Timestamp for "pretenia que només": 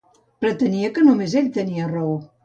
0.43-1.35